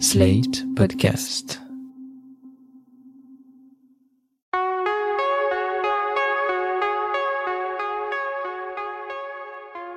Slate 0.00 0.64
Podcast. 0.74 1.62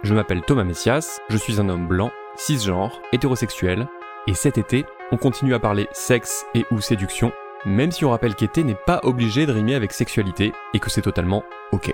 Je 0.03 0.13
m'appelle 0.13 0.41
Thomas 0.43 0.63
Messias, 0.63 1.19
je 1.29 1.37
suis 1.37 1.59
un 1.59 1.67
homme 1.69 1.87
blanc, 1.87 2.11
cisgenre, 2.35 3.01
hétérosexuel, 3.11 3.87
et 4.27 4.33
cet 4.33 4.57
été, 4.57 4.85
on 5.11 5.17
continue 5.17 5.55
à 5.55 5.59
parler 5.59 5.87
sexe 5.93 6.45
et 6.53 6.65
ou 6.71 6.79
séduction, 6.79 7.31
même 7.65 7.91
si 7.91 8.05
on 8.05 8.11
rappelle 8.11 8.35
qu'été 8.35 8.63
n'est 8.63 8.75
pas 8.75 9.01
obligé 9.03 9.45
de 9.45 9.51
rimer 9.51 9.75
avec 9.75 9.91
sexualité 9.91 10.53
et 10.73 10.79
que 10.79 10.91
c'est 10.91 11.01
totalement 11.01 11.43
ok. 11.71 11.93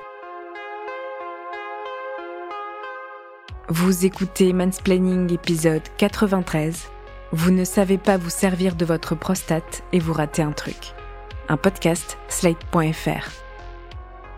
Vous 3.70 4.06
écoutez 4.06 4.52
Mansplaining 4.52 5.34
épisode 5.34 5.84
93. 5.98 6.93
Vous 7.36 7.50
ne 7.50 7.64
savez 7.64 7.98
pas 7.98 8.16
vous 8.16 8.30
servir 8.30 8.76
de 8.76 8.86
votre 8.86 9.16
prostate 9.16 9.84
et 9.92 9.98
vous 9.98 10.14
ratez 10.14 10.44
un 10.44 10.52
truc. 10.52 10.94
Un 11.50 11.58
podcast 11.58 12.20
slate.fr. 12.28 13.32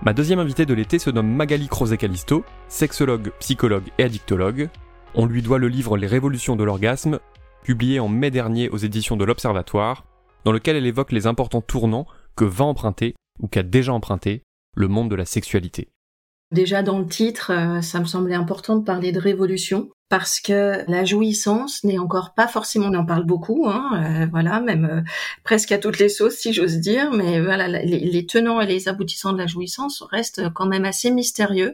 Ma 0.02 0.14
deuxième 0.14 0.40
invitée 0.40 0.66
de 0.66 0.74
l'été 0.74 0.98
se 0.98 1.10
nomme 1.10 1.28
Magali 1.28 1.68
Crozet-Calisto, 1.68 2.46
sexologue, 2.70 3.34
psychologue 3.42 3.90
et 3.98 4.06
addictologue. 4.06 4.70
On 5.14 5.26
lui 5.26 5.42
doit 5.42 5.60
le 5.60 5.68
livre 5.68 5.98
Les 5.98 6.08
révolutions 6.08 6.56
de 6.56 6.64
l'orgasme, 6.64 7.20
publié 7.64 8.00
en 8.00 8.08
mai 8.08 8.32
dernier 8.32 8.70
aux 8.70 8.78
éditions 8.78 9.18
de 9.18 9.26
l'Observatoire, 9.26 10.06
dans 10.46 10.54
lequel 10.54 10.78
elle 10.78 10.86
évoque 10.86 11.12
les 11.12 11.28
importants 11.28 11.60
tournants 11.60 12.08
que 12.38 12.46
va 12.46 12.64
emprunter, 12.64 13.14
ou 13.42 13.50
qu'a 13.50 13.64
déjà 13.64 13.92
emprunté, 13.92 14.44
le 14.74 14.88
monde 14.88 15.10
de 15.10 15.16
la 15.16 15.26
sexualité. 15.26 15.90
Déjà 16.52 16.84
dans 16.84 17.00
le 17.00 17.08
titre, 17.08 17.52
euh, 17.52 17.82
ça 17.82 18.00
me 18.00 18.06
semblait 18.06 18.36
important 18.36 18.76
de 18.76 18.84
parler 18.84 19.12
de 19.12 19.20
révolution 19.20 19.90
parce 20.10 20.40
que 20.40 20.84
la 20.88 21.04
jouissance 21.04 21.84
n'est 21.84 21.98
encore 21.98 22.36
pas 22.36 22.48
forcément, 22.48 22.88
on 22.92 22.94
en 22.94 23.06
parle 23.06 23.26
beaucoup, 23.26 23.68
hein, 23.68 24.22
euh, 24.22 24.28
voilà, 24.30 24.62
même 24.62 24.86
euh, 24.86 25.02
presque 25.44 25.72
à 25.72 25.80
toutes 25.80 25.98
les 25.98 26.10
sauces 26.10 26.36
si 26.36 26.54
j'ose 26.54 26.76
dire, 26.76 27.12
mais 27.12 27.42
voilà, 27.42 27.68
les, 27.68 28.00
les, 28.00 28.26
tenants 28.28 28.62
et 28.62 28.68
les 28.68 28.88
aboutissants 28.88 29.34
de 29.34 29.40
la 29.40 29.48
jouissance 29.48 30.04
restent 30.12 30.48
quand 30.54 30.68
même 30.68 30.86
assez 30.86 31.10
mystérieux 31.10 31.74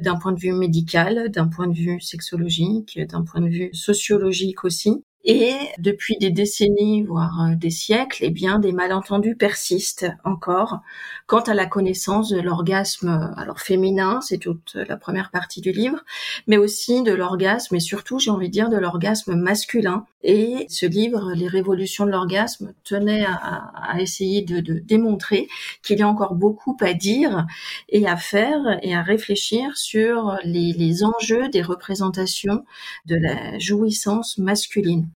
d'un 0.00 0.16
point 0.16 0.32
de 0.32 0.40
vue 0.40 0.52
médical, 0.52 1.30
d'un 1.30 1.46
point 1.46 1.68
de 1.68 1.76
vue 1.76 2.00
sexologique, 2.00 2.98
d'un 3.08 3.22
point 3.22 3.40
de 3.40 3.48
vue 3.48 3.70
sociologique 3.72 4.64
aussi. 4.64 5.04
Et 5.30 5.54
depuis 5.78 6.16
des 6.16 6.30
décennies, 6.30 7.02
voire 7.02 7.42
euh, 7.42 7.54
des 7.54 7.68
siècles, 7.68 8.20
eh 8.22 8.30
bien, 8.30 8.58
des 8.58 8.72
malentendus 8.72 9.36
persistent 9.36 10.06
encore 10.24 10.80
quant 11.26 11.42
à 11.42 11.52
la 11.52 11.66
connaissance 11.66 12.30
de 12.30 12.40
l'orgasme, 12.40 13.08
euh, 13.08 13.38
alors 13.38 13.60
féminin, 13.60 14.20
c'est 14.22 14.38
toute 14.38 14.74
la 14.74 14.96
première 14.96 15.30
partie 15.30 15.60
du 15.60 15.70
livre, 15.70 16.02
mais 16.46 16.56
aussi 16.56 17.02
de 17.02 17.12
l'orgasme 17.12 17.74
et 17.74 17.80
surtout, 17.80 18.18
j'ai 18.18 18.30
envie 18.30 18.48
de 18.48 18.52
dire, 18.52 18.70
de 18.70 18.78
l'orgasme 18.78 19.34
masculin. 19.34 20.06
Et 20.22 20.64
ce 20.70 20.86
livre, 20.86 21.34
Les 21.34 21.46
révolutions 21.46 22.06
de 22.06 22.10
l'orgasme, 22.10 22.72
tenait 22.82 23.26
à, 23.26 24.00
essayer 24.00 24.40
de, 24.40 24.60
démontrer 24.60 25.46
qu'il 25.82 25.98
y 25.98 26.02
a 26.02 26.08
encore 26.08 26.36
beaucoup 26.36 26.74
à 26.80 26.94
dire 26.94 27.46
et 27.90 28.06
à 28.06 28.16
faire 28.16 28.78
et 28.82 28.94
à 28.94 29.02
réfléchir 29.02 29.76
sur 29.76 30.38
les 30.42 31.04
enjeux 31.04 31.50
des 31.50 31.62
représentations 31.62 32.64
de 33.04 33.16
la 33.16 33.58
jouissance 33.58 34.38
masculine. 34.38 35.10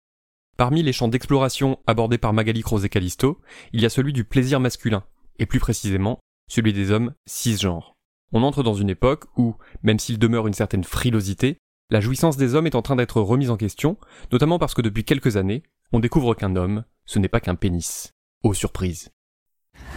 Parmi 0.62 0.84
les 0.84 0.94
champs 0.94 1.08
d'exploration 1.08 1.80
abordés 1.88 2.20
par 2.20 2.34
Magali 2.34 2.62
Crozet-Calisto, 2.62 3.42
il 3.74 3.82
y 3.82 3.86
a 3.88 3.90
celui 3.90 4.14
du 4.14 4.24
plaisir 4.24 4.60
masculin, 4.60 5.04
et 5.40 5.48
plus 5.48 5.60
précisément, 5.60 6.20
celui 6.48 6.72
des 6.72 6.92
hommes 6.92 7.16
cisgenres. 7.26 7.96
On 8.32 8.44
entre 8.44 8.62
dans 8.62 8.76
une 8.76 8.92
époque 8.92 9.26
où, 9.36 9.56
même 9.82 9.98
s'il 9.98 10.20
demeure 10.20 10.46
une 10.46 10.54
certaine 10.54 10.84
frilosité, 10.84 11.58
la 11.90 12.00
jouissance 12.00 12.38
des 12.38 12.54
hommes 12.54 12.68
est 12.68 12.76
en 12.76 12.84
train 12.84 12.96
d'être 12.96 13.22
remise 13.22 13.50
en 13.50 13.58
question, 13.58 13.98
notamment 14.32 14.60
parce 14.60 14.76
que 14.76 14.84
depuis 14.84 15.04
quelques 15.04 15.36
années, 15.36 15.64
on 15.94 16.00
découvre 16.00 16.36
qu'un 16.36 16.56
homme, 16.56 16.84
ce 17.08 17.18
n'est 17.18 17.28
pas 17.28 17.40
qu'un 17.40 17.56
pénis. 17.56 18.14
Oh 18.44 18.54
surprise. 18.54 19.10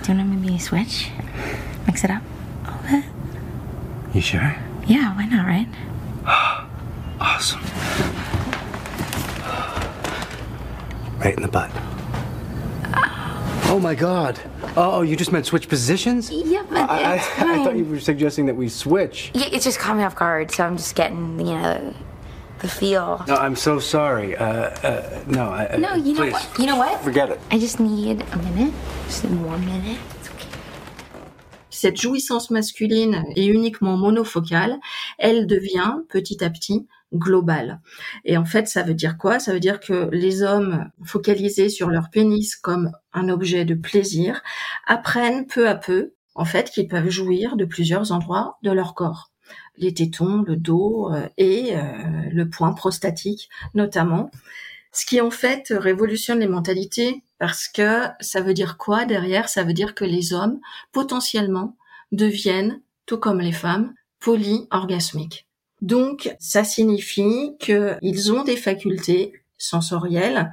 Do 0.03 0.13
you 0.13 0.19
want 0.19 0.25
to 0.25 0.31
maybe 0.31 0.59
switch? 0.59 1.11
Mix 1.87 2.05
it 2.05 2.11
up? 2.11 2.23
A 2.65 2.71
little 2.71 3.01
bit? 3.01 3.05
You 4.15 4.23
sure? 4.23 4.55
Yeah, 4.89 5.15
why 5.15 5.27
not, 5.27 5.45
right? 5.45 5.69
Awesome. 7.21 7.61
Right 11.25 11.35
in 11.35 11.43
the 11.43 11.49
butt. 11.49 11.71
Oh 13.67 13.81
my 13.83 13.95
god. 13.95 14.39
Oh, 14.77 15.01
you 15.01 15.17
just 15.17 15.33
meant 15.33 15.47
switch 15.47 15.71
positions? 15.71 16.31
Yeah, 16.31 16.65
but 16.69 16.91
I, 16.91 17.15
I, 17.15 17.15
I 17.15 17.65
thought 17.65 17.77
you 17.77 17.87
were 17.87 17.99
suggesting 17.99 18.45
that 18.47 18.55
we 18.55 18.69
switch. 18.69 19.31
Yeah, 19.33 19.47
it 19.47 19.63
just 19.63 19.79
caught 19.79 19.97
me 19.97 20.03
off 20.03 20.15
guard, 20.15 20.51
so 20.51 20.65
I'm 20.65 20.77
just 20.77 20.95
getting, 20.95 21.41
you 21.41 21.55
know, 21.55 21.95
the 22.59 22.69
feel. 22.69 23.25
No, 23.27 23.37
I'm 23.37 23.57
so 23.57 23.79
sorry. 23.79 24.37
Uh, 24.37 24.45
uh, 24.45 25.25
no, 25.27 25.49
I, 25.49 25.67
uh, 25.67 25.77
No, 25.79 25.95
you 25.95 26.13
know 26.13 26.31
what? 26.31 26.59
You 26.59 26.67
know 26.67 26.77
what? 26.77 27.01
Forget 27.03 27.31
it. 27.31 27.41
I 27.51 27.59
just 27.59 27.81
need 27.81 28.21
a 28.21 28.37
minute. 28.37 28.75
Just 29.07 29.25
one 29.25 29.65
minute. 29.65 29.99
Cette 31.85 32.01
jouissance 32.01 32.51
masculine 32.51 33.27
est 33.37 33.45
uniquement 33.45 33.99
monofocale, 33.99 34.79
elle 35.19 35.47
devient 35.47 35.97
petit 36.09 36.43
à 36.43 36.49
petit 36.49 36.87
globale. 37.13 37.83
Et 38.25 38.39
en 38.39 38.47
fait, 38.47 38.69
ça 38.69 38.83
veut 38.83 38.95
dire 38.95 39.19
quoi? 39.19 39.39
Ça 39.39 39.53
veut 39.53 39.61
dire 39.61 39.81
que 39.81 40.09
les 40.11 40.43
hommes 40.43 40.91
focalisés 41.05 41.69
sur 41.69 41.91
leur 41.91 42.09
pénis 42.09 42.57
comme 42.57 42.91
un 43.13 43.29
objet 43.29 43.67
de 43.67 43.75
plaisir 43.75 44.41
apprennent 44.87 45.47
peu 45.47 45.69
à 45.69 45.75
peu, 45.75 46.15
en 46.35 46.47
fait, 46.47 46.71
qu'ils 46.71 46.89
peuvent 46.89 47.11
jouir 47.11 47.55
de 47.55 47.67
plusieurs 47.67 48.13
endroits 48.13 48.57
de 48.63 48.71
leur 48.71 48.95
corps. 48.95 49.31
Les 49.77 49.93
tétons, 49.93 50.41
le 50.41 50.57
dos 50.57 51.13
euh, 51.13 51.29
et 51.37 51.77
euh, 51.77 51.83
le 52.33 52.49
point 52.49 52.73
prostatique 52.73 53.51
notamment. 53.75 54.31
Ce 54.95 55.05
qui 55.05 55.21
en 55.21 55.31
fait 55.31 55.67
révolutionne 55.77 56.39
les 56.39 56.47
mentalités 56.47 57.23
parce 57.39 57.69
que 57.69 58.05
ça 58.21 58.41
veut 58.41 58.55
dire 58.55 58.79
quoi 58.79 59.05
derrière? 59.05 59.49
Ça 59.49 59.65
veut 59.65 59.73
dire 59.73 59.95
que 59.95 60.05
les 60.05 60.33
hommes 60.33 60.61
potentiellement 60.93 61.77
deviennent, 62.13 62.81
tout 63.05 63.19
comme 63.19 63.41
les 63.41 63.53
femmes, 63.53 63.93
polyorgasmiques. 64.21 65.47
Donc, 65.83 66.35
ça 66.39 66.65
signifie 66.65 67.57
qu'ils 67.59 68.33
ont 68.33 68.45
des 68.45 68.57
facultés 68.57 69.33
sensorielles 69.59 70.53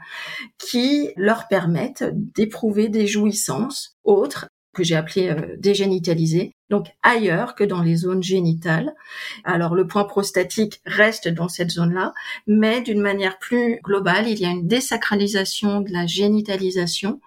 qui 0.57 1.11
leur 1.15 1.47
permettent 1.47 2.03
d'éprouver 2.11 2.89
des 2.89 3.07
jouissances 3.07 3.95
autres 4.03 4.47
que 4.73 4.83
j'ai 4.83 4.95
appelées 4.95 5.29
euh, 5.29 5.55
dégénitalisées, 5.57 6.53
donc 6.71 6.87
ailleurs 7.03 7.53
que 7.53 7.63
dans 7.63 7.83
les 7.83 7.97
zones 7.97 8.23
génitales. 8.23 8.95
Alors 9.43 9.75
le 9.75 9.85
point 9.85 10.05
prostatique 10.05 10.81
reste 10.85 11.27
dans 11.27 11.49
cette 11.49 11.69
zone-là, 11.69 12.13
mais 12.47 12.81
d'une 12.81 13.01
manière 13.01 13.37
plus 13.37 13.79
globale, 13.83 14.27
il 14.27 14.39
y 14.39 14.45
a 14.45 14.49
une 14.49 14.67
désacralisation 14.67 15.81
de 15.81 15.91
la 15.91 16.07
génitalisation 16.07 17.19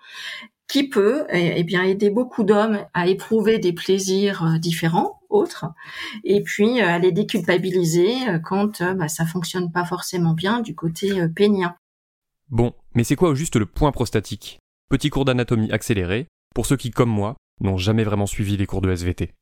qui 0.66 0.88
peut 0.88 1.26
eh, 1.28 1.52
eh 1.56 1.62
bien 1.62 1.82
aider 1.82 2.10
beaucoup 2.10 2.42
d'hommes 2.42 2.80
à 2.94 3.06
éprouver 3.06 3.58
des 3.58 3.72
plaisirs 3.72 4.44
euh, 4.44 4.58
différents, 4.58 5.20
autres, 5.28 5.66
et 6.24 6.42
puis 6.42 6.80
euh, 6.80 6.88
à 6.88 6.98
les 6.98 7.12
déculpabiliser 7.12 8.28
euh, 8.28 8.38
quand 8.38 8.82
bah, 8.82 9.08
ça 9.08 9.26
fonctionne 9.26 9.70
pas 9.70 9.84
forcément 9.84 10.32
bien 10.32 10.60
du 10.60 10.74
côté 10.74 11.12
pénien. 11.36 11.76
Bon, 12.48 12.72
mais 12.94 13.04
c'est 13.04 13.16
quoi 13.16 13.28
au 13.28 13.34
juste 13.34 13.56
le 13.56 13.66
point 13.66 13.92
prostatique? 13.92 14.58
Petit 14.88 15.10
cours 15.10 15.24
d'anatomie 15.24 15.70
accéléré, 15.70 16.28
pour 16.54 16.66
ceux 16.66 16.76
qui, 16.76 16.90
comme 16.90 17.10
moi, 17.10 17.36
n'ont 17.60 17.78
jamais 17.78 18.04
vraiment 18.04 18.26
suivi 18.26 18.56
les 18.56 18.66
cours 18.66 18.80
de 18.80 18.90
SVT. 18.90 19.34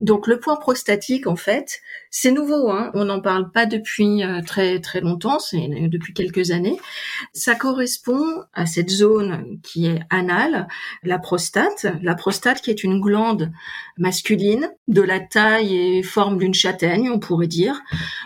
Donc 0.00 0.28
le 0.28 0.38
point 0.38 0.54
prostatique, 0.54 1.26
en 1.26 1.34
fait, 1.34 1.80
c'est 2.10 2.30
nouveau. 2.30 2.70
Hein 2.70 2.92
On 2.94 3.06
n'en 3.06 3.20
parle 3.20 3.50
pas 3.50 3.66
depuis 3.66 4.22
euh, 4.22 4.42
très 4.42 4.80
très 4.80 5.00
longtemps, 5.00 5.40
c'est 5.40 5.56
euh, 5.56 5.88
depuis 5.88 6.14
quelques 6.14 6.52
années. 6.52 6.78
Ça 7.32 7.56
correspond 7.56 8.24
à 8.52 8.66
cette 8.66 8.90
zone 8.90 9.58
qui 9.64 9.86
est 9.86 9.98
anale, 10.08 10.68
la 11.02 11.18
prostate. 11.18 11.86
La 12.00 12.14
prostate 12.14 12.60
qui 12.60 12.70
est 12.70 12.84
une 12.84 13.00
glande 13.00 13.50
masculine 13.96 14.70
de 14.86 15.02
la 15.02 15.18
taille 15.18 15.74
et 15.74 16.02
forme 16.04 16.38
d'une 16.38 16.54
châtaigne, 16.54 17.10
on 17.10 17.18
pourrait 17.18 17.48
dire, 17.48 17.80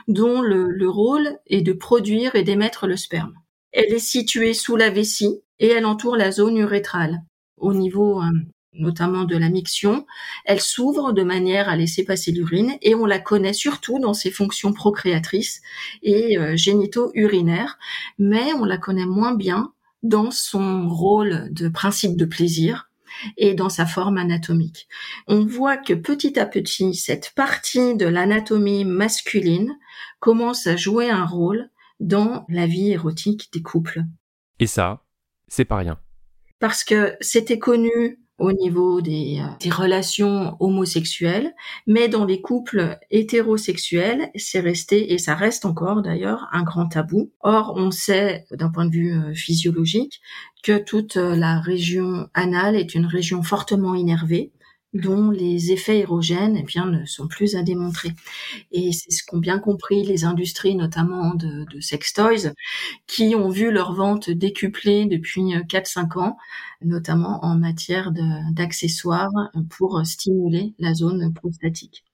dont 0.09 0.43
le, 0.43 0.69
le 0.69 0.89
rôle 0.91 1.39
est 1.47 1.63
de 1.63 1.73
produire 1.73 2.35
et 2.35 2.43
d'émettre 2.43 2.87
le 2.87 2.97
sperme. 2.97 3.33
Elle 3.73 3.95
est 3.95 3.99
située 3.99 4.53
sous 4.53 4.77
la 4.77 4.91
vessie 4.91 5.41
et 5.59 5.69
elle 5.69 5.87
entoure 5.87 6.17
la 6.17 6.33
zone 6.33 6.59
urétrale. 6.59 7.23
Au 7.57 7.73
niveau 7.73 8.21
euh, 8.21 8.27
notamment 8.75 9.25
de 9.25 9.37
la 9.37 9.49
miction, 9.49 10.07
elle 10.45 10.61
s'ouvre 10.61 11.13
de 11.13 11.23
manière 11.23 11.69
à 11.69 11.77
laisser 11.77 12.05
passer 12.05 12.33
l'urine 12.33 12.77
et 12.81 12.95
on 12.95 13.07
la 13.07 13.19
connaît 13.19 13.53
surtout 13.53 13.99
dans 13.99 14.15
ses 14.15 14.31
fonctions 14.31 14.73
procréatrices 14.73 15.61
et 16.03 16.39
euh, 16.39 16.57
génito-urinaires, 16.57 17.79
mais 18.19 18.53
on 18.55 18.65
la 18.65 18.79
connaît 18.79 19.07
moins 19.07 19.35
bien 19.35 19.73
dans 20.03 20.31
son 20.31 20.89
rôle 20.89 21.49
de 21.53 21.69
principe 21.69 22.17
de 22.17 22.25
plaisir 22.25 22.91
et 23.37 23.55
dans 23.55 23.69
sa 23.69 23.87
forme 23.87 24.19
anatomique. 24.19 24.89
On 25.29 25.45
voit 25.45 25.77
que 25.77 25.93
petit 25.93 26.39
à 26.39 26.47
petit, 26.47 26.95
cette 26.95 27.33
partie 27.37 27.95
de 27.95 28.07
l'anatomie 28.07 28.85
masculine 28.85 29.77
commence 30.19 30.67
à 30.67 30.77
jouer 30.77 31.11
un 31.11 31.27
rôle 31.27 31.71
dans 32.01 32.45
la 32.49 32.67
vie 32.67 32.91
érotique 32.91 33.51
des 33.53 33.63
couples. 33.63 34.03
Et 34.59 34.67
ça, 34.67 35.05
c'est 35.47 35.65
pas 35.65 35.77
rien. 35.77 35.99
Parce 36.59 36.85
que 36.85 37.17
c'était 37.21 37.59
connu 37.59 38.22
au 38.43 38.53
niveau 38.53 39.01
des, 39.01 39.41
euh, 39.41 39.47
des, 39.61 39.71
relations 39.71 40.57
homosexuelles, 40.59 41.55
mais 41.87 42.09
dans 42.09 42.25
les 42.25 42.41
couples 42.41 42.99
hétérosexuels, 43.11 44.31
c'est 44.35 44.61
resté, 44.61 45.13
et 45.13 45.19
ça 45.19 45.37
reste 45.37 45.65
encore 45.65 46.03
d'ailleurs, 46.03 46.49
un 46.53 46.65
grand 46.65 46.89
tabou. 46.89 47.31
Or, 47.41 47.75
on 47.77 47.93
sait, 47.93 48.45
d'un 48.51 48.71
point 48.71 48.87
de 48.87 48.91
vue 48.91 49.13
euh, 49.13 49.33
physiologique, 49.33 50.21
que 50.65 50.79
toute 50.79 51.17
la 51.17 51.61
région 51.61 52.29
anale 52.35 52.77
est 52.77 52.95
une 52.95 53.07
région 53.07 53.43
fortement 53.43 53.95
innervée, 53.95 54.53
dont 54.93 55.31
les 55.31 55.73
effets 55.73 56.01
érogènes 56.01 56.57
eh 56.57 56.63
bien, 56.63 56.87
ne 56.87 57.05
sont 57.07 57.27
plus 57.27 57.57
à 57.57 57.63
démontrer. 57.63 58.11
Et 58.73 58.93
c'est 58.93 59.11
ce 59.11 59.25
qu'ont 59.25 59.39
bien 59.39 59.59
compris 59.59 60.05
les 60.05 60.25
industries, 60.25 60.75
notamment 60.75 61.35
de, 61.35 61.67
sextoys, 61.81 62.53
qui 63.07 63.35
ont 63.35 63.49
vu 63.49 63.71
leur 63.71 63.95
vente 63.95 64.31
décupler 64.31 65.07
depuis 65.07 65.43
4-5 65.43 66.19
ans, 66.19 66.37
notamment 66.83 67.45
en 67.45 67.57
matière 67.57 68.13
d'accessoires 68.53 69.31
pour 69.71 70.05
stimuler 70.05 70.75
la 70.79 70.95
zone 70.95 71.33
prostatique. 71.33 72.05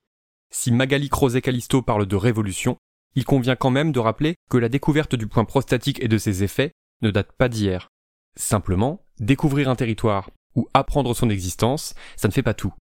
Si 0.51 0.73
Magali 0.73 1.09
Crozet-Calisto 1.09 1.83
parle 1.83 2.07
de 2.07 2.17
révolution, 2.17 2.79
il 3.15 3.25
convient 3.25 3.57
quand 3.57 3.71
même 3.71 3.93
de 3.93 3.99
rappeler 3.99 4.37
que 4.51 4.57
la 4.57 4.69
découverte 4.69 5.15
du 5.15 5.27
point 5.27 5.45
prostatique 5.45 6.03
et 6.03 6.09
de 6.09 6.19
ses 6.19 6.45
effets 6.45 6.73
ne 7.03 7.11
date 7.11 7.33
pas 7.33 7.49
d'hier. 7.49 7.89
Simplement, 8.37 9.05
découvrir 9.19 9.69
un 9.69 9.77
territoire 9.77 10.31
ou 10.59 10.69
apprendre 10.75 11.15
son 11.15 11.31
existence, 11.31 11.95
ça 12.17 12.27
ne 12.27 12.33
fait 12.33 12.43
pas 12.43 12.55
tout. 12.55 12.75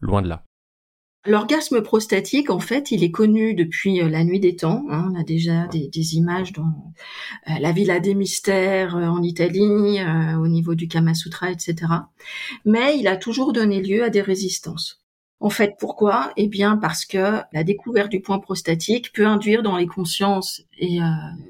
Loin 0.00 0.22
de 0.22 0.28
là. 0.28 0.44
L'orgasme 1.26 1.82
prostatique, 1.82 2.48
en 2.48 2.58
fait, 2.58 2.90
il 2.90 3.04
est 3.04 3.10
connu 3.10 3.52
depuis 3.52 4.00
euh, 4.00 4.08
la 4.08 4.24
nuit 4.24 4.40
des 4.40 4.56
temps. 4.56 4.84
Hein. 4.88 5.10
On 5.12 5.20
a 5.20 5.24
déjà 5.24 5.66
des, 5.66 6.14
images 6.14 6.54
dans 6.54 6.94
euh, 7.50 7.58
la 7.60 7.72
Villa 7.72 8.00
des 8.00 8.14
Mystères 8.14 8.96
euh, 8.96 9.08
en 9.08 9.22
Italie, 9.22 9.98
au 10.40 10.48
niveau 10.48 10.74
du 10.74 10.88
Kama 10.88 11.12
Sutra, 11.12 11.50
etc. 11.50 11.76
Mais 12.64 12.98
il 12.98 13.08
a 13.08 13.18
toujours 13.18 13.52
donné 13.52 13.82
lieu 13.82 14.04
à 14.04 14.08
des 14.08 14.22
résistances. 14.22 15.02
En 15.40 15.50
fait, 15.50 15.74
pourquoi? 15.78 16.32
Eh 16.36 16.48
bien, 16.48 16.78
parce 16.78 17.04
que 17.04 17.42
la 17.52 17.62
découverte 17.62 18.10
du 18.10 18.20
point 18.20 18.38
prostatique 18.38 19.12
peut 19.12 19.26
induire 19.26 19.62
dans 19.62 19.76
les 19.76 19.86
consciences 19.86 20.62
et 20.78 20.98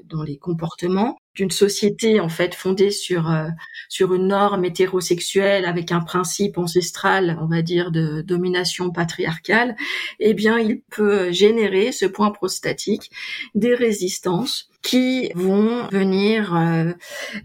dans 0.05 0.21
les 0.21 0.37
comportements 0.37 1.17
d'une 1.39 1.51
société 1.51 2.19
en 2.19 2.27
fait 2.27 2.53
fondée 2.53 2.91
sur 2.91 3.31
euh, 3.31 3.47
sur 3.87 4.13
une 4.13 4.27
norme 4.27 4.65
hétérosexuelle 4.65 5.63
avec 5.63 5.93
un 5.93 6.01
principe 6.01 6.57
ancestral, 6.57 7.37
on 7.41 7.45
va 7.45 7.61
dire 7.61 7.91
de 7.91 8.21
domination 8.21 8.91
patriarcale, 8.91 9.77
eh 10.19 10.33
bien 10.33 10.59
il 10.59 10.81
peut 10.81 11.31
générer 11.31 11.93
ce 11.93 12.05
point 12.05 12.31
prostatique 12.31 13.09
des 13.55 13.73
résistances 13.73 14.69
qui 14.81 15.31
vont 15.35 15.87
venir, 15.89 16.55
euh, 16.55 16.91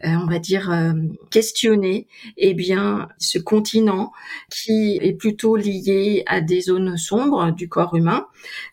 euh, 0.05 0.09
on 0.23 0.27
va 0.27 0.39
dire, 0.39 0.71
euh, 0.71 0.93
questionner 1.31 2.07
eh 2.37 2.55
bien 2.55 3.09
ce 3.19 3.39
continent 3.39 4.13
qui 4.51 4.99
est 5.03 5.15
plutôt 5.15 5.57
lié 5.57 6.23
à 6.27 6.41
des 6.41 6.61
zones 6.61 6.97
sombres 6.97 7.51
du 7.51 7.69
corps 7.69 7.95
humain, 7.97 8.27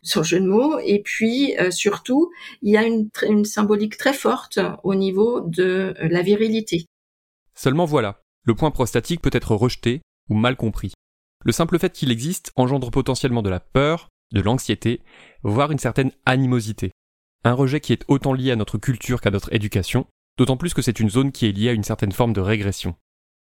sur 0.03 0.23
jeu 0.23 0.39
de 0.39 0.45
mots, 0.45 0.79
et 0.79 1.01
puis 1.01 1.53
surtout 1.69 2.31
il 2.61 2.71
y 2.71 2.77
a 2.77 2.83
une 2.83 3.45
symbolique 3.45 3.97
très 3.97 4.13
forte 4.13 4.59
au 4.83 4.95
niveau 4.95 5.41
de 5.41 5.93
la 5.99 6.21
virilité. 6.21 6.85
Seulement 7.55 7.85
voilà, 7.85 8.21
le 8.43 8.55
point 8.55 8.71
prostatique 8.71 9.21
peut 9.21 9.29
être 9.33 9.55
rejeté 9.55 10.01
ou 10.29 10.35
mal 10.35 10.55
compris. 10.55 10.93
Le 11.43 11.51
simple 11.51 11.79
fait 11.79 11.93
qu'il 11.93 12.11
existe 12.11 12.51
engendre 12.55 12.91
potentiellement 12.91 13.41
de 13.41 13.49
la 13.49 13.59
peur, 13.59 14.09
de 14.31 14.41
l'anxiété, 14.41 15.01
voire 15.43 15.71
une 15.71 15.79
certaine 15.79 16.11
animosité. 16.25 16.91
Un 17.43 17.53
rejet 17.53 17.79
qui 17.79 17.91
est 17.91 18.05
autant 18.07 18.33
lié 18.33 18.51
à 18.51 18.55
notre 18.55 18.77
culture 18.77 19.19
qu'à 19.19 19.31
notre 19.31 19.51
éducation, 19.53 20.05
d'autant 20.37 20.57
plus 20.57 20.75
que 20.75 20.83
c'est 20.83 20.99
une 20.99 21.09
zone 21.09 21.31
qui 21.31 21.47
est 21.47 21.51
liée 21.51 21.69
à 21.69 21.73
une 21.73 21.83
certaine 21.83 22.11
forme 22.11 22.33
de 22.33 22.41
régression. 22.41 22.95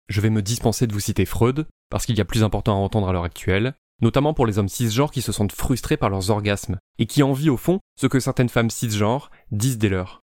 Je 0.07 0.21
vais 0.21 0.29
me 0.29 0.41
dispenser 0.41 0.88
de 0.88 0.93
vous 0.93 1.01
citer 1.01 1.25
Freud, 1.25 1.67
parce 1.89 2.05
qu'il 2.05 2.17
y 2.17 2.21
a 2.21 2.25
plus 2.25 2.43
important 2.43 2.73
à 2.73 2.79
entendre 2.79 3.09
à 3.09 3.13
l'heure 3.13 3.25
actuelle, 3.25 3.73
notamment 4.01 4.33
pour 4.33 4.45
les 4.45 4.59
hommes 4.59 4.69
cisgenres 4.69 5.11
qui 5.11 5.21
se 5.21 5.33
sentent 5.33 5.51
frustrés 5.51 5.97
par 5.97 6.09
leurs 6.09 6.29
orgasmes, 6.29 6.79
et 6.99 7.05
qui 7.05 7.21
envient 7.21 7.49
au 7.49 7.57
fond 7.57 7.79
ce 7.99 8.07
que 8.07 8.21
certaines 8.21 8.49
femmes 8.49 8.69
cisgenres 8.69 9.29
disent 9.51 9.77
des 9.77 9.89
leurs. 9.89 10.21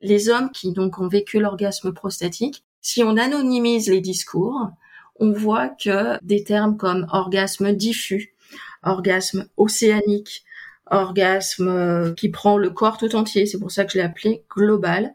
Les 0.00 0.28
hommes 0.28 0.50
qui 0.52 0.72
donc 0.72 0.98
ont 0.98 1.08
vécu 1.08 1.40
l'orgasme 1.40 1.92
prostatique, 1.92 2.64
si 2.80 3.02
on 3.02 3.16
anonymise 3.16 3.88
les 3.88 4.00
discours, 4.00 4.70
on 5.18 5.32
voit 5.32 5.68
que 5.68 6.24
des 6.24 6.44
termes 6.44 6.76
comme 6.76 7.06
orgasme 7.10 7.72
diffus, 7.72 8.34
orgasme 8.82 9.46
océanique, 9.56 10.44
orgasme 10.92 11.68
euh, 11.68 12.12
qui 12.14 12.28
prend 12.28 12.58
le 12.58 12.70
corps 12.70 12.98
tout 12.98 13.14
entier, 13.16 13.46
c'est 13.46 13.58
pour 13.58 13.70
ça 13.70 13.84
que 13.84 13.92
je 13.92 13.98
l'ai 13.98 14.04
appelé 14.04 14.44
global. 14.50 15.12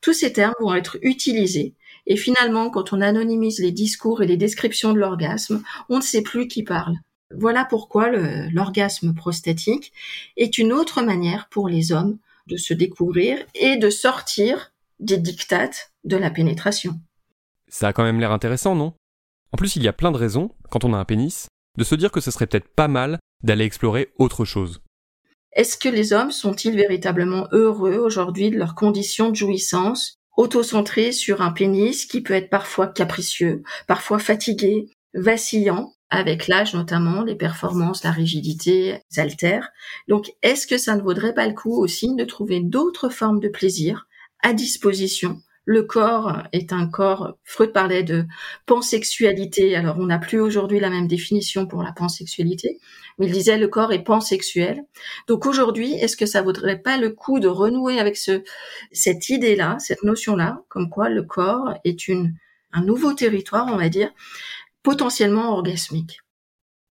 Tous 0.00 0.12
ces 0.12 0.32
termes 0.32 0.54
vont 0.60 0.74
être 0.74 0.98
utilisés. 1.02 1.74
Et 2.06 2.16
finalement, 2.16 2.70
quand 2.70 2.92
on 2.92 3.00
anonymise 3.00 3.60
les 3.60 3.70
discours 3.70 4.22
et 4.22 4.26
les 4.26 4.36
descriptions 4.36 4.92
de 4.92 4.98
l'orgasme, 4.98 5.62
on 5.88 5.98
ne 5.98 6.02
sait 6.02 6.22
plus 6.22 6.48
qui 6.48 6.62
parle. 6.62 6.94
Voilà 7.36 7.66
pourquoi 7.66 8.08
l'orgasme 8.08 9.14
prostatique 9.14 9.92
est 10.38 10.56
une 10.56 10.72
autre 10.72 11.02
manière 11.02 11.48
pour 11.50 11.68
les 11.68 11.92
hommes 11.92 12.16
de 12.46 12.56
se 12.56 12.72
découvrir 12.72 13.38
et 13.54 13.76
de 13.76 13.90
sortir 13.90 14.72
des 14.98 15.18
dictates 15.18 15.92
de 16.04 16.16
la 16.16 16.30
pénétration. 16.30 16.98
Ça 17.68 17.88
a 17.88 17.92
quand 17.92 18.04
même 18.04 18.20
l'air 18.20 18.32
intéressant, 18.32 18.74
non? 18.74 18.94
En 19.52 19.58
plus, 19.58 19.76
il 19.76 19.82
y 19.82 19.88
a 19.88 19.92
plein 19.92 20.10
de 20.10 20.16
raisons, 20.16 20.50
quand 20.70 20.84
on 20.84 20.94
a 20.94 20.96
un 20.96 21.04
pénis, 21.04 21.48
de 21.76 21.84
se 21.84 21.94
dire 21.94 22.10
que 22.10 22.20
ce 22.20 22.30
serait 22.30 22.46
peut-être 22.46 22.74
pas 22.74 22.88
mal 22.88 23.18
d'aller 23.42 23.64
explorer 23.64 24.12
autre 24.16 24.46
chose. 24.46 24.80
Est-ce 25.52 25.76
que 25.76 25.88
les 25.88 26.12
hommes 26.12 26.30
sont-ils 26.30 26.76
véritablement 26.76 27.48
heureux 27.52 27.96
aujourd'hui 27.96 28.50
de 28.50 28.58
leurs 28.58 28.74
conditions 28.74 29.30
de 29.30 29.36
jouissance, 29.36 30.18
auto-centrés 30.36 31.12
sur 31.12 31.42
un 31.42 31.52
pénis 31.52 32.06
qui 32.06 32.22
peut 32.22 32.34
être 32.34 32.50
parfois 32.50 32.86
capricieux, 32.86 33.62
parfois 33.86 34.18
fatigué, 34.18 34.86
vacillant, 35.14 35.94
avec 36.10 36.48
l'âge 36.48 36.74
notamment, 36.74 37.22
les 37.22 37.34
performances, 37.34 38.04
la 38.04 38.12
rigidité 38.12 39.00
s'altèrent. 39.10 39.70
Donc, 40.06 40.32
est-ce 40.42 40.66
que 40.66 40.78
ça 40.78 40.96
ne 40.96 41.02
vaudrait 41.02 41.34
pas 41.34 41.46
le 41.46 41.54
coup 41.54 41.76
aussi 41.82 42.14
de 42.14 42.24
trouver 42.24 42.60
d'autres 42.60 43.08
formes 43.08 43.40
de 43.40 43.48
plaisir 43.48 44.06
à 44.42 44.52
disposition 44.52 45.40
le 45.68 45.82
corps 45.82 46.44
est 46.52 46.72
un 46.72 46.86
corps, 46.88 47.36
Freud 47.44 47.74
parlait 47.74 48.02
de 48.02 48.24
pansexualité, 48.64 49.76
alors 49.76 49.98
on 49.98 50.06
n'a 50.06 50.18
plus 50.18 50.40
aujourd'hui 50.40 50.80
la 50.80 50.88
même 50.88 51.06
définition 51.06 51.66
pour 51.66 51.82
la 51.82 51.92
pansexualité, 51.92 52.78
mais 53.18 53.26
il 53.26 53.32
disait 53.32 53.58
le 53.58 53.68
corps 53.68 53.92
est 53.92 54.02
pansexuel. 54.02 54.82
Donc 55.26 55.44
aujourd'hui, 55.44 55.92
est-ce 55.92 56.16
que 56.16 56.24
ça 56.24 56.40
vaudrait 56.40 56.80
pas 56.80 56.96
le 56.96 57.10
coup 57.10 57.38
de 57.38 57.48
renouer 57.48 58.00
avec 58.00 58.16
ce, 58.16 58.42
cette 58.92 59.28
idée-là, 59.28 59.76
cette 59.78 60.04
notion-là, 60.04 60.62
comme 60.70 60.88
quoi 60.88 61.10
le 61.10 61.22
corps 61.22 61.74
est 61.84 62.10
un 62.72 62.82
nouveau 62.82 63.12
territoire, 63.12 63.66
on 63.70 63.76
va 63.76 63.90
dire, 63.90 64.10
potentiellement 64.82 65.52
orgasmique? 65.52 66.20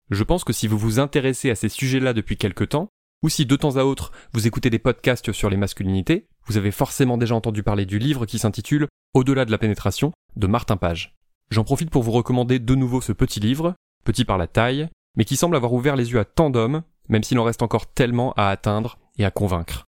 Je 0.09 0.23
pense 0.25 0.43
que 0.43 0.51
si 0.51 0.67
vous 0.67 0.77
vous 0.77 0.99
intéressez 0.99 1.49
à 1.49 1.55
ces 1.55 1.69
sujets-là 1.69 2.11
depuis 2.11 2.35
quelque 2.35 2.65
temps, 2.65 2.89
ou 3.23 3.29
si 3.29 3.45
de 3.45 3.55
temps 3.55 3.77
à 3.77 3.83
autre 3.83 4.11
vous 4.33 4.47
écoutez 4.47 4.69
des 4.69 4.79
podcasts 4.79 5.31
sur 5.31 5.49
les 5.49 5.57
masculinités, 5.57 6.27
vous 6.47 6.57
avez 6.57 6.71
forcément 6.71 7.17
déjà 7.17 7.35
entendu 7.35 7.63
parler 7.63 7.85
du 7.85 7.99
livre 7.99 8.25
qui 8.25 8.39
s'intitule 8.39 8.87
Au-delà 9.13 9.45
de 9.45 9.51
la 9.51 9.57
pénétration 9.57 10.11
de 10.35 10.47
Martin 10.47 10.77
Page. 10.77 11.15
J'en 11.49 11.63
profite 11.63 11.89
pour 11.89 12.03
vous 12.03 12.11
recommander 12.11 12.59
de 12.59 12.75
nouveau 12.75 13.01
ce 13.01 13.11
petit 13.11 13.39
livre, 13.39 13.75
petit 14.03 14.25
par 14.25 14.37
la 14.37 14.47
taille, 14.47 14.89
mais 15.15 15.25
qui 15.25 15.35
semble 15.35 15.55
avoir 15.55 15.73
ouvert 15.73 15.95
les 15.95 16.11
yeux 16.11 16.19
à 16.19 16.25
tant 16.25 16.49
d'hommes, 16.49 16.83
même 17.07 17.23
s'il 17.23 17.39
en 17.39 17.43
reste 17.43 17.61
encore 17.61 17.87
tellement 17.87 18.33
à 18.33 18.49
atteindre 18.49 18.97
et 19.17 19.25
à 19.25 19.31
convaincre. 19.31 19.85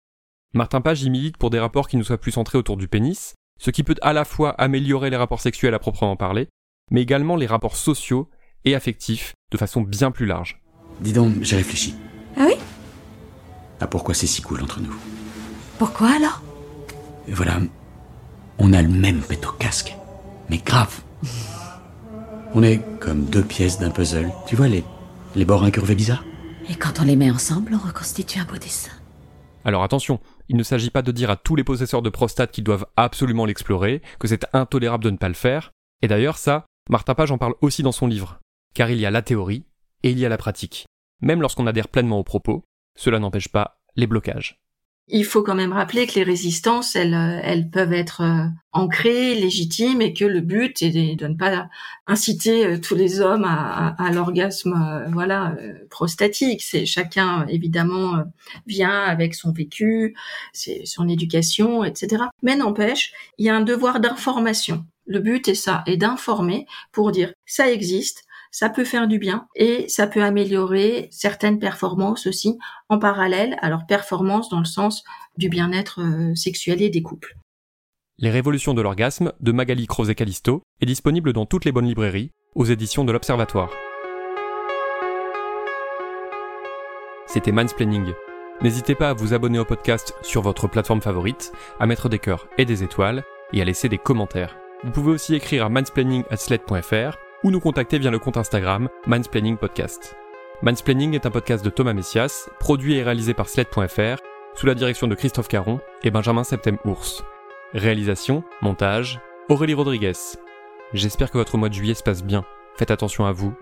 Martin 0.53 0.81
Page 0.81 1.03
y 1.03 1.11
milite 1.11 1.37
pour 1.37 1.51
des 1.51 1.59
rapports 1.59 1.89
qui 1.89 1.97
ne 1.97 2.03
soient 2.03 2.19
plus 2.19 2.33
centrés 2.33 2.59
autour 2.59 2.77
du 2.77 2.89
pénis, 2.89 3.35
ce 3.59 3.71
qui 3.71 3.83
peut 3.83 3.97
à 4.03 4.13
la 4.13 4.25
fois 4.25 4.51
améliorer 4.51 5.11
les 5.11 5.17
rapports 5.17 5.41
sexuels 5.41 5.75
à 5.75 5.79
proprement 5.79 6.17
parler, 6.17 6.49
mais 6.91 7.03
également 7.03 7.37
les 7.37 7.47
rapports 7.47 7.77
sociaux 7.77 8.29
et 8.65 8.75
affectifs 8.75 9.35
de 9.51 9.57
façon 9.57 9.81
bien 9.81 10.11
plus 10.11 10.27
large. 10.27 10.61
Dis 11.01 11.13
donc, 11.13 11.43
j'ai 11.43 11.57
réfléchi. 11.57 11.95
Ah 12.37 12.47
oui? 12.47 12.55
À 13.81 13.87
pourquoi 13.87 14.15
c'est 14.15 14.27
si 14.27 14.43
cool 14.43 14.63
entre 14.63 14.81
nous. 14.81 14.95
Pourquoi 15.79 16.11
alors? 16.17 16.43
Voilà, 17.29 17.59
on 18.59 18.73
a 18.73 18.83
le 18.83 18.89
même 18.89 19.21
pet 19.21 19.47
au 19.47 19.53
casque, 19.53 19.97
mais 20.49 20.59
grave. 20.59 21.01
On 22.57 22.63
est 22.63 22.81
comme 23.01 23.25
deux 23.25 23.43
pièces 23.43 23.81
d'un 23.81 23.91
puzzle. 23.91 24.31
Tu 24.47 24.55
vois 24.55 24.69
les, 24.69 24.85
les 25.35 25.45
bords 25.45 25.65
incurvés 25.65 25.97
bizarres? 25.97 26.25
Et 26.71 26.77
quand 26.77 27.01
on 27.01 27.05
les 27.05 27.17
met 27.17 27.31
ensemble, 27.33 27.75
on 27.75 27.85
reconstitue 27.85 28.39
un 28.39 28.45
beau 28.45 28.57
dessin. 28.57 28.93
Alors 29.65 29.83
attention, 29.83 30.21
il 30.49 30.57
ne 30.57 30.63
s'agit 30.63 30.91
pas 30.91 31.03
de 31.03 31.11
dire 31.11 31.31
à 31.31 31.37
tous 31.37 31.57
les 31.57 31.65
possesseurs 31.65 32.01
de 32.01 32.11
prostate 32.11 32.53
qu'ils 32.53 32.63
doivent 32.63 32.87
absolument 32.97 33.45
l'explorer, 33.45 34.03
que 34.21 34.29
c'est 34.29 34.47
intolérable 34.53 35.03
de 35.03 35.11
ne 35.11 35.17
pas 35.17 35.27
le 35.27 35.35
faire. 35.35 35.73
Et 36.01 36.07
d'ailleurs, 36.07 36.39
ça, 36.39 36.67
Martin 36.89 37.15
Page 37.15 37.33
en 37.33 37.39
parle 37.39 37.55
aussi 37.61 37.83
dans 37.83 37.93
son 37.93 38.07
livre. 38.07 38.39
Car 38.75 38.91
il 38.91 38.99
y 38.99 39.07
a 39.07 39.11
la 39.11 39.23
théorie 39.23 39.65
et 40.05 40.11
il 40.11 40.19
y 40.19 40.27
a 40.27 40.29
la 40.29 40.37
pratique. 40.37 40.87
Même 41.23 41.41
lorsqu'on 41.41 41.67
adhère 41.67 41.89
pleinement 41.89 42.21
aux 42.21 42.25
propos, 42.25 42.63
cela 42.95 43.19
n'empêche 43.19 43.49
pas 43.49 43.81
les 43.97 44.07
blocages. 44.07 44.61
Il 45.09 45.27
faut 45.27 45.43
quand 45.43 45.55
même 45.55 45.75
rappeler 45.75 46.07
que 46.07 46.15
les 46.15 46.23
résistances, 46.23 46.97
elles, 46.97 47.13
euh, 47.13 47.39
elles 47.43 47.69
peuvent 47.69 47.93
être 47.93 48.23
euh, 48.23 48.47
ancrées, 48.73 49.35
légitimes, 49.35 50.01
et 50.01 50.15
que 50.15 50.25
le 50.25 50.41
but 50.41 50.81
est 50.81 51.15
de 51.15 51.27
ne 51.27 51.35
pas 51.35 51.69
inciter 52.07 52.65
euh, 52.65 52.81
tous 52.81 52.95
les 52.95 53.21
hommes 53.21 53.45
à, 53.45 54.11
l'orgasme, 54.13 55.05
voilà, 55.13 55.57
prostatique. 55.91 56.63
C'est 56.63 56.87
chacun 56.87 57.47
évidemment 57.49 58.25
vient 58.67 59.03
avec 59.03 59.35
son 59.35 59.53
vécu, 59.53 60.17
son 60.53 61.09
éducation, 61.09 61.85
etc. 61.85 62.25
Mais 62.43 62.57
n'empêche, 62.57 63.13
il 63.37 63.45
y 63.45 63.51
a 63.51 63.57
un 63.57 63.61
devoir 63.61 64.01
d'information. 64.01 64.87
Le 65.07 65.19
but 65.19 65.49
est 65.49 65.55
ça, 65.55 65.83
est 65.87 65.99
d'informer 65.99 66.67
pour 66.93 67.13
dire 67.13 67.35
ça 67.45 67.71
existe, 67.71 68.25
ça 68.55 68.71
peut 68.71 68.85
faire 68.85 69.09
du 69.09 69.19
bien 69.19 69.49
et 69.57 69.89
ça 69.89 70.07
peut 70.07 70.23
améliorer 70.23 71.09
certaines 71.11 71.59
performances 71.59 72.29
aussi 72.29 72.57
en 72.89 73.01
parallèle. 73.01 73.57
Alors 73.63 73.85
performance 73.85 74.49
dans 74.49 74.61
le 74.61 74.65
sens 74.65 75.03
du 75.37 75.49
bien-être 75.49 76.01
euh, 76.01 76.37
sexuel 76.37 76.81
et 76.81 76.89
des 76.89 77.03
couples. 77.03 77.35
Les 78.17 78.31
révolutions 78.31 78.73
de 78.73 78.81
l'orgasme 78.81 79.33
de 79.41 79.51
Magali 79.51 79.89
Crozet 79.89 80.15
Calisto 80.15 80.63
est 80.81 80.87
disponible 80.87 81.33
dans 81.33 81.47
toutes 81.47 81.65
les 81.65 81.73
bonnes 81.73 81.89
librairies 81.89 82.31
aux 82.55 82.65
éditions 82.65 83.05
de 83.05 83.11
l'Observatoire. 83.11 83.73
C'était 87.27 87.51
Mansplaining. 87.51 88.13
N'hésitez 88.63 88.95
pas 88.95 89.11
à 89.11 89.15
vous 89.15 89.35
abonner 89.35 89.59
au 89.59 89.65
podcast 89.65 90.15
sur 90.23 90.43
votre 90.43 90.69
plateforme 90.69 91.03
favorite, 91.03 91.51
à 91.81 91.87
mettre 91.87 92.09
des 92.09 92.21
cœurs 92.21 92.47
et 92.57 92.65
des 92.65 92.85
étoiles 92.85 93.25
et 93.53 93.61
à 93.61 93.65
laisser 93.65 93.89
des 93.89 93.99
commentaires. 93.99 94.57
Vous 94.85 94.93
pouvez 94.93 95.11
aussi 95.11 95.35
écrire 95.35 95.65
à 95.65 95.69
mansplaining@sled.fr 95.71 97.24
ou 97.45 97.51
nous 97.51 97.61
contacter 97.61 97.99
via 97.99 98.11
le 98.11 98.19
compte 98.19 98.37
Instagram 98.37 98.89
Mansplaining 99.07 99.57
Podcast. 99.57 100.17
Mansplaining 100.63 101.15
est 101.15 101.27
un 101.27 101.31
podcast 101.31 101.65
de 101.65 101.71
Thomas 101.71 101.93
Messias, 101.93 102.49
produit 102.59 102.95
et 102.95 103.03
réalisé 103.03 103.35
par 103.35 103.49
sled.fr 103.49 104.23
sous 104.55 104.67
la 104.67 104.75
direction 104.75 105.07
de 105.07 105.15
Christophe 105.15 105.49
Caron 105.49 105.81
et 106.03 106.11
Benjamin 106.11 106.43
Septem-Ours. 106.43 107.23
Réalisation, 107.75 108.45
montage, 108.63 109.21
Aurélie 109.49 109.75
Rodriguez. 109.75 110.13
J'espère 110.93 111.31
que 111.31 111.39
votre 111.39 111.59
mois 111.59 111.69
de 111.69 111.75
juillet 111.75 111.95
se 111.95 112.03
passe 112.03 112.25
bien. 112.25 112.45
Faites 112.77 112.91
attention 112.91 113.27
à 113.27 113.33
vous 113.33 113.55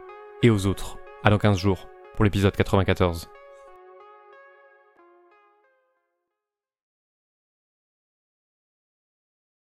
et 0.42 0.50
aux 0.50 0.66
autres. 0.66 0.98
À 1.24 1.30
dans 1.30 1.38
15 1.38 1.58
jours 1.58 1.88
pour 2.14 2.24
l'épisode 2.24 2.54
94. 2.54 3.28